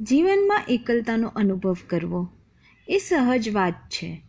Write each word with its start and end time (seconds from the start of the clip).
જીવનમાં 0.00 0.62
એકલતાનો 0.68 1.28
અનુભવ 1.28 1.76
કરવો 1.86 2.28
એ 2.88 2.98
સહજ 2.98 3.48
વાત 3.48 3.72
છે. 3.72 4.20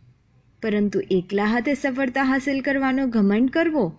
પરંતુ 0.62 1.00
એકલા 1.10 1.44
હાથે 1.44 1.74
સફળતા 1.74 2.22
હાંસલ 2.22 2.60
કરવાનો 2.60 3.06
ઘમંડ 3.06 3.50
કરવો 3.50 3.92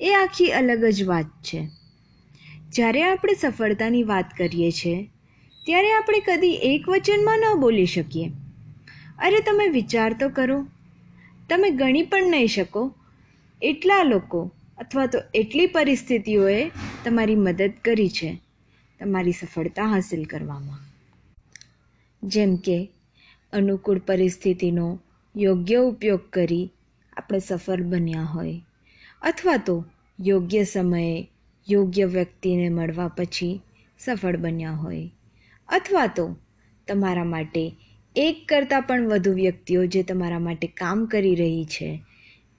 એ 0.00 0.14
આખી 0.14 0.52
અલગ 0.52 0.84
જ 0.84 1.02
વાત 1.02 1.24
છે. 1.24 1.68
જ્યારે 2.72 3.02
આપણે 3.02 3.34
સફળતાની 3.34 4.02
વાત 4.02 4.24
કરીએ 4.38 4.70
છીએ, 4.70 5.10
ત્યારે 5.66 5.92
આપણે 5.92 6.20
કદી 6.20 6.52
એક 6.52 6.88
વચનમાં 6.88 7.38
ન 7.38 7.60
બોલી 7.60 7.86
શકીએ. 7.86 8.30
અરે 9.18 9.40
તમે 9.40 9.68
વિચાર 9.68 10.12
તો 10.20 10.28
કરો, 10.28 10.66
તમે 11.48 11.70
ગણી 11.70 12.02
પણ 12.02 12.30
નહીં 12.30 12.46
શકો. 12.46 12.94
એટલા 13.62 14.02
લોકો 14.02 14.50
અથવા 14.78 15.06
તો 15.06 15.18
એટલી 15.34 15.66
પરિસ્થિતિઓએ 15.66 16.70
તમારી 17.04 17.34
મદદ 17.34 17.72
કરી 17.84 18.08
છે. 18.08 18.51
તમારી 19.02 19.32
સફળતા 19.32 19.84
હાંસિલ 19.84 20.24
કરવામાં. 20.24 20.78
જેમ 22.22 22.56
કે, 22.56 22.90
અનુકૂળ 23.52 23.98
પરિસ્થિતિનો 23.98 24.98
યોગ્ય 25.36 25.76
ઉપયોગ 25.76 26.30
કરી 26.30 26.72
આપણે 27.16 27.38
સફળ 27.38 27.82
બન્યા 27.82 28.22
હોય, 28.22 28.60
અથવા 29.22 29.56
તો 29.56 29.84
યોગ્ય 30.20 30.64
સમયે 30.64 31.28
યોગ્ય 31.70 32.04
વ્યક્તિને 32.04 32.68
મળવા 32.68 33.08
પછી 33.08 33.62
સફળ 33.98 34.36
બન્યા 34.36 34.72
હોય, 34.72 35.10
અથવા 35.68 36.06
તો 36.06 36.36
તમારા 36.88 37.24
માટે 37.24 37.76
એક 38.16 38.48
કરતાં 38.48 38.82
પણ 38.82 39.08
વધુ 39.08 39.32
વ્યક્તિઓ 39.32 39.86
જે 39.86 40.02
તમારા 40.02 40.38
માટે 40.38 40.66
કામ 40.66 41.06
કરી 41.06 41.34
રહી 41.34 41.64
છે, 41.64 42.02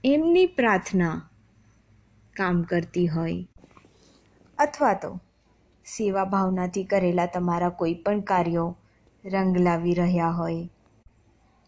એમની 0.04 0.46
પ્રાર્થના 0.46 1.30
કામ 2.36 2.64
કરતી 2.64 3.08
હોય, 3.08 3.48
અથવા 4.58 4.94
તો 4.94 5.20
સેવા 5.98 6.26
ભાવનાથી 6.26 6.84
કરેલા 6.84 7.26
તમારા 7.26 7.70
કોઈ 7.70 7.94
પણ 7.94 8.22
કાર્યો 8.22 8.78
રંગ 9.26 9.58
લાવી 9.58 9.94
રહ્યા 9.94 10.30
હોય. 10.30 10.70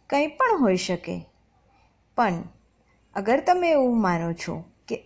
કંઈ 0.09 0.27
પણ 0.27 0.59
હોઈ 0.59 0.75
શકે. 0.75 1.29
પણ 2.15 2.43
અગર 3.15 3.39
તમે 3.39 3.71
એવું 3.71 4.01
માનો 4.01 4.33
છો 4.33 4.63
કે 4.87 5.03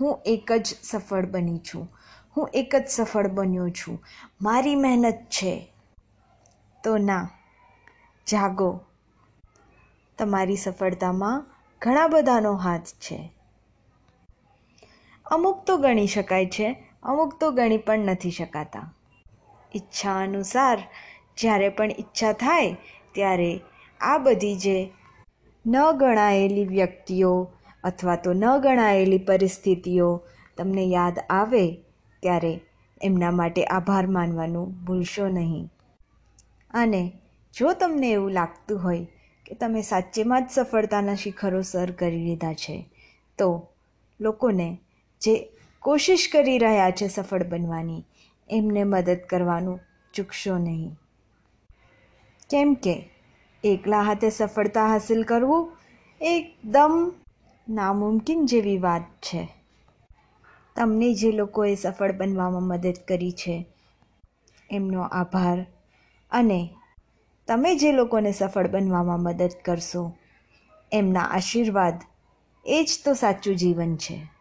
હું 0.00 0.20
એક 0.26 0.52
જ 0.52 0.66
સફળ 0.82 1.26
બની 1.26 1.58
છું, 1.58 1.92
હું 2.36 2.48
એક 2.54 2.76
જ 2.76 2.88
સફળ 2.88 3.28
બન્યો 3.28 3.68
છું, 3.68 4.02
મારી 4.42 4.74
મહેનત 4.74 5.14
છે, 5.14 5.72
તો 6.84 6.98
ના, 6.98 7.28
જાગો. 8.26 8.80
તમારી 10.18 10.56
સફળતામાં 10.56 11.46
ઘણા 11.80 12.06
બધાનો 12.06 12.54
હાથ 12.54 12.86
છે. 12.86 13.32
અમુક 15.26 15.64
તો 15.66 15.76
ગણી 15.76 16.06
શકાય 16.06 16.46
છે 16.46 16.87
અમુક 17.02 17.32
તો 17.40 17.46
ગણી 17.50 17.78
પણ 17.78 18.10
નથી 18.10 18.30
શકાતા. 18.30 18.86
ઈચ્છા 19.74 20.18
અનુસાર 20.20 20.78
જ્યારે 21.36 21.68
પણ 21.68 21.92
ઈચ્છા 21.98 22.32
થાય 22.32 22.76
ત્યારે 23.14 23.50
આ 24.00 24.18
બધી 24.18 24.56
જે 24.56 24.76
ન 25.64 25.76
ગણાયેલી 26.00 26.64
વ્યક્તિઓ 26.64 27.32
અથવા 27.84 28.16
તો 28.16 28.30
ન 28.34 28.44
ગણાયેલી 28.60 29.18
પરિસ્થિતિઓ 29.18 30.08
તમને 30.56 30.84
યાદ 30.86 31.16
આવે 31.30 31.64
ત્યારે 32.22 32.52
એમના 33.00 33.30
માટે 33.30 33.64
આભાર 33.66 34.06
માનવાનું 34.06 34.74
ભૂલશો 34.84 35.28
નહીં. 35.28 35.66
અને 36.70 37.02
જો 37.54 37.74
તમને 37.74 38.10
એવું 38.12 38.32
લાગતું 38.32 38.78
હોય 38.78 39.04
કે 39.46 39.54
તમે 39.54 39.82
સાચેમાં 39.82 40.46
જ 40.46 40.50
સફળતાના 40.50 41.14
શિખરો 41.14 41.62
સર 41.62 41.90
કરી 41.92 42.24
લીધા 42.24 42.54
છે, 42.54 42.76
તો 43.38 43.48
લોકોને 44.20 44.68
જે 45.22 45.34
કોશિશ 45.80 46.28
કરી 46.32 46.58
રહ્યા 46.58 46.90
છે 46.90 47.08
સફળ 47.08 47.42
બનવાની. 47.42 48.04
એમને 48.50 48.84
મદદ 48.84 49.18
કરવાનું 49.30 49.80
ચૂકશો 50.14 50.58
નહીં. 50.58 50.96
કેમ 52.50 52.74
કે, 52.74 53.10
એકલા 53.64 54.02
હાથે 54.02 54.30
સફળતા 54.30 54.86
હાંસિલ 54.86 55.22
કરવું 55.22 55.76
એકદમ 56.20 57.12
નામુમકિન 57.68 58.46
જેવી 58.46 58.78
વાત 58.78 59.02
છે. 59.02 59.48
તમને 60.76 61.14
જે 61.14 61.32
લોકોએ 61.32 61.74
સફળ 61.74 62.12
બનવામાં 62.12 62.62
મદદ 62.62 62.94
કરી 63.08 63.32
છે, 63.32 63.66
એમનો 64.70 65.02
આભાર. 65.02 65.66
અને 66.30 66.68
તમે 67.46 67.76
જે 67.76 67.92
લોકોને 67.92 68.32
સફળ 68.32 68.68
બનવામાં 68.68 69.20
મદદ 69.20 69.50
કરશો, 69.64 70.12
એમના 70.92 71.20
આશીર્વાદ 71.20 71.94
એ 72.64 72.84
જ 72.84 73.00
તો 73.04 73.14
સાચું 73.14 73.56
જીવન 73.56 73.96
છે. 73.96 74.37